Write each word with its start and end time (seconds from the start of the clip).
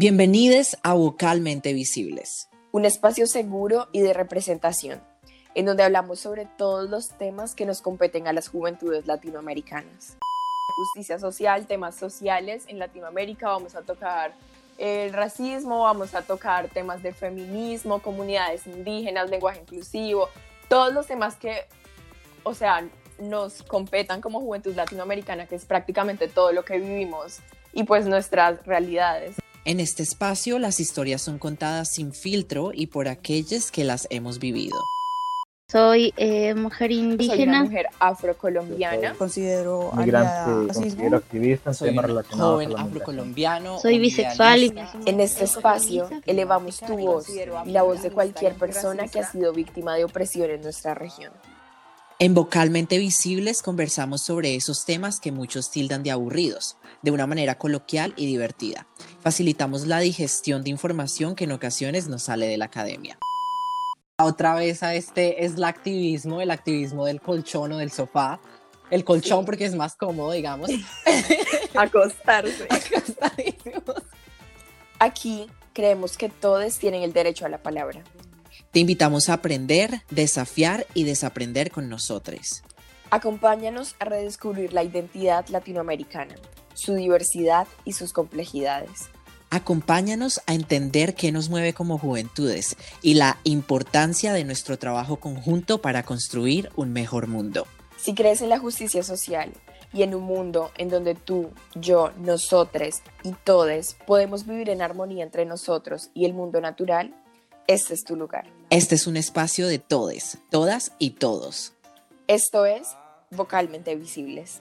Bienvenidos 0.00 0.76
a 0.84 0.94
Vocalmente 0.94 1.72
Visibles. 1.72 2.48
Un 2.70 2.84
espacio 2.84 3.26
seguro 3.26 3.88
y 3.90 4.00
de 4.00 4.14
representación, 4.14 5.02
en 5.56 5.66
donde 5.66 5.82
hablamos 5.82 6.20
sobre 6.20 6.46
todos 6.46 6.88
los 6.88 7.08
temas 7.08 7.56
que 7.56 7.66
nos 7.66 7.82
competen 7.82 8.28
a 8.28 8.32
las 8.32 8.46
juventudes 8.46 9.08
latinoamericanas. 9.08 10.16
Justicia 10.76 11.18
social, 11.18 11.66
temas 11.66 11.96
sociales 11.96 12.66
en 12.68 12.78
Latinoamérica, 12.78 13.48
vamos 13.48 13.74
a 13.74 13.82
tocar 13.82 14.34
el 14.78 15.12
racismo, 15.12 15.80
vamos 15.80 16.14
a 16.14 16.22
tocar 16.22 16.68
temas 16.68 17.02
de 17.02 17.12
feminismo, 17.12 18.00
comunidades 18.00 18.68
indígenas, 18.68 19.28
lenguaje 19.30 19.62
inclusivo, 19.62 20.28
todos 20.68 20.94
los 20.94 21.08
temas 21.08 21.34
que, 21.34 21.64
o 22.44 22.54
sea, 22.54 22.88
nos 23.18 23.64
competan 23.64 24.20
como 24.20 24.38
juventud 24.38 24.76
latinoamericana, 24.76 25.46
que 25.46 25.56
es 25.56 25.64
prácticamente 25.64 26.28
todo 26.28 26.52
lo 26.52 26.64
que 26.64 26.78
vivimos 26.78 27.40
y 27.72 27.82
pues 27.82 28.06
nuestras 28.06 28.64
realidades. 28.64 29.34
En 29.64 29.80
este 29.80 30.02
espacio 30.02 30.58
las 30.58 30.80
historias 30.80 31.22
son 31.22 31.38
contadas 31.38 31.92
sin 31.92 32.12
filtro 32.12 32.70
y 32.74 32.86
por 32.86 33.08
aquellos 33.08 33.70
que 33.70 33.84
las 33.84 34.06
hemos 34.10 34.38
vivido. 34.38 34.76
Soy 35.70 36.14
eh, 36.16 36.54
mujer 36.54 36.92
indígena. 36.92 37.34
Soy 37.34 37.42
una 37.48 37.64
mujer 37.64 37.86
afrocolombiana. 37.98 39.14
Considero 39.14 39.92
migrante, 39.94 40.72
considero 40.72 41.16
activista 41.18 41.70
en 41.70 41.74
Soy 41.74 41.88
temas 41.90 42.06
relacionados 42.06 42.52
joven 42.52 42.78
afrocolombiano. 42.78 43.78
Soy 43.78 43.98
bisexual. 43.98 44.62
Y... 44.62 44.74
En 45.04 45.20
este 45.20 45.44
espacio 45.44 46.08
elevamos 46.24 46.80
tu 46.80 46.96
voz 46.96 47.26
y 47.28 47.70
la 47.70 47.82
voz 47.82 48.02
de 48.02 48.10
cualquier 48.10 48.54
persona 48.54 49.08
que 49.08 49.20
ha 49.20 49.30
sido 49.30 49.52
víctima 49.52 49.94
de 49.96 50.04
opresión 50.04 50.48
en 50.48 50.62
nuestra 50.62 50.94
región. 50.94 51.32
En 52.20 52.34
Vocalmente 52.34 52.98
Visibles 52.98 53.62
conversamos 53.62 54.22
sobre 54.22 54.56
esos 54.56 54.84
temas 54.84 55.20
que 55.20 55.30
muchos 55.30 55.70
tildan 55.70 56.02
de 56.02 56.10
aburridos, 56.10 56.76
de 57.02 57.10
una 57.10 57.26
manera 57.28 57.58
coloquial 57.58 58.12
y 58.16 58.26
divertida. 58.26 58.88
Facilitamos 59.20 59.86
la 59.86 59.98
digestión 59.98 60.62
de 60.62 60.70
información 60.70 61.34
que 61.34 61.44
en 61.44 61.52
ocasiones 61.52 62.08
nos 62.08 62.22
sale 62.22 62.46
de 62.46 62.56
la 62.56 62.66
academia. 62.66 63.18
Otra 64.20 64.54
vez 64.54 64.82
a 64.82 64.94
este 64.94 65.44
es 65.44 65.56
el 65.56 65.64
activismo, 65.64 66.40
el 66.40 66.50
activismo 66.50 67.04
del 67.04 67.20
colchón 67.20 67.72
o 67.72 67.78
del 67.78 67.90
sofá. 67.90 68.40
El 68.90 69.04
colchón 69.04 69.44
porque 69.44 69.64
es 69.64 69.74
más 69.74 69.96
cómodo, 69.96 70.32
digamos. 70.32 70.70
Acostarse. 71.74 72.66
Acostadísimos. 72.70 74.02
Aquí 74.98 75.46
creemos 75.72 76.16
que 76.16 76.28
todos 76.28 76.78
tienen 76.78 77.02
el 77.02 77.12
derecho 77.12 77.44
a 77.44 77.48
la 77.48 77.62
palabra. 77.62 78.02
Te 78.72 78.80
invitamos 78.80 79.28
a 79.28 79.34
aprender, 79.34 80.02
desafiar 80.10 80.86
y 80.94 81.04
desaprender 81.04 81.70
con 81.70 81.88
nosotros. 81.88 82.62
Acompáñanos 83.10 83.94
a 83.98 84.04
redescubrir 84.04 84.72
la 84.72 84.82
identidad 84.82 85.46
latinoamericana, 85.48 86.34
su 86.78 86.94
diversidad 86.94 87.66
y 87.84 87.92
sus 87.92 88.12
complejidades. 88.12 89.08
Acompáñanos 89.50 90.40
a 90.46 90.54
entender 90.54 91.14
qué 91.14 91.32
nos 91.32 91.48
mueve 91.48 91.72
como 91.72 91.98
juventudes 91.98 92.76
y 93.02 93.14
la 93.14 93.38
importancia 93.44 94.32
de 94.32 94.44
nuestro 94.44 94.78
trabajo 94.78 95.16
conjunto 95.16 95.80
para 95.80 96.02
construir 96.02 96.70
un 96.76 96.92
mejor 96.92 97.26
mundo. 97.26 97.66
Si 97.98 98.14
crees 98.14 98.42
en 98.42 98.50
la 98.50 98.58
justicia 98.58 99.02
social 99.02 99.52
y 99.92 100.02
en 100.02 100.14
un 100.14 100.22
mundo 100.22 100.70
en 100.76 100.90
donde 100.90 101.14
tú, 101.14 101.50
yo, 101.74 102.12
nosotros 102.18 103.02
y 103.24 103.32
todes 103.32 103.96
podemos 104.06 104.46
vivir 104.46 104.68
en 104.68 104.82
armonía 104.82 105.24
entre 105.24 105.46
nosotros 105.46 106.10
y 106.14 106.26
el 106.26 106.34
mundo 106.34 106.60
natural, 106.60 107.14
este 107.66 107.94
es 107.94 108.04
tu 108.04 108.16
lugar. 108.16 108.46
Este 108.70 108.94
es 108.94 109.06
un 109.06 109.16
espacio 109.16 109.66
de 109.66 109.78
todes, 109.78 110.38
todas 110.50 110.92
y 110.98 111.10
todos. 111.10 111.72
Esto 112.26 112.66
es 112.66 112.88
Vocalmente 113.30 113.96
Visibles. 113.96 114.60